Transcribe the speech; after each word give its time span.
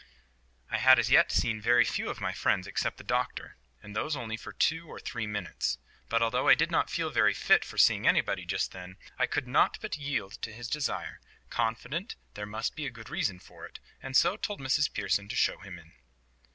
I 0.71 0.79
had 0.79 0.97
as 0.97 1.11
yet 1.11 1.31
seen 1.31 1.61
very 1.61 1.85
few 1.85 2.09
of 2.09 2.19
my 2.19 2.33
friends, 2.33 2.65
except 2.65 2.97
the 2.97 3.03
Doctor, 3.03 3.57
and 3.83 3.95
those 3.95 4.15
only 4.15 4.35
for 4.35 4.51
two 4.51 4.87
or 4.87 4.99
three 4.99 5.27
minutes; 5.27 5.77
but 6.09 6.23
although 6.23 6.47
I 6.47 6.55
did 6.55 6.71
not 6.71 6.89
feel 6.89 7.11
very 7.11 7.35
fit 7.35 7.63
for 7.63 7.77
seeing 7.77 8.07
anybody 8.07 8.43
just 8.47 8.71
then, 8.71 8.97
I 9.19 9.27
could 9.27 9.47
not 9.47 9.77
but 9.79 9.97
yield 9.97 10.41
to 10.41 10.51
his 10.51 10.69
desire, 10.71 11.21
confident 11.51 12.15
there 12.33 12.47
must 12.47 12.75
be 12.75 12.87
a 12.87 12.89
good 12.89 13.11
reason 13.11 13.37
for 13.39 13.67
it, 13.67 13.79
and 14.01 14.17
so 14.17 14.37
told 14.37 14.59
Mrs 14.59 14.91
Pearson 14.91 15.27
to 15.29 15.35
show 15.35 15.59
him 15.59 15.77
in. 15.77 15.93